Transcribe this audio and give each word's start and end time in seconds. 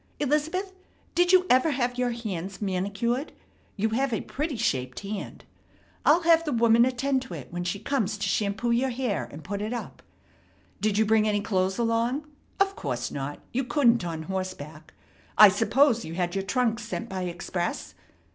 Elizabeth, 0.19 0.73
did 1.13 1.31
you 1.31 1.45
ever 1.47 1.69
have 1.69 1.99
your 1.99 2.09
hands 2.09 2.59
manicured? 2.59 3.33
You 3.75 3.89
have 3.89 4.11
a 4.11 4.21
pretty 4.21 4.55
shaped 4.55 5.01
hand. 5.01 5.45
I'll 6.07 6.23
have 6.23 6.43
the 6.43 6.51
woman 6.51 6.85
attend 6.85 7.21
to 7.21 7.35
it 7.35 7.49
when 7.51 7.63
she 7.63 7.77
comes 7.77 8.17
to 8.17 8.27
shampoo 8.27 8.71
your 8.71 8.89
hair 8.89 9.29
and 9.31 9.43
put 9.43 9.61
it 9.61 9.73
up. 9.73 10.01
Did 10.81 10.97
you 10.97 11.05
bring 11.05 11.27
any 11.27 11.41
clothes 11.41 11.77
along? 11.77 12.25
Of 12.59 12.75
course 12.75 13.11
not. 13.11 13.41
You 13.53 13.63
couldn't 13.63 14.03
on 14.03 14.23
horseback. 14.23 14.95
I 15.37 15.49
suppose 15.49 16.03
you 16.03 16.15
had 16.15 16.33
your 16.33 16.45
trunk 16.45 16.79
sent 16.79 17.07
by 17.07 17.25
express. 17.25 17.93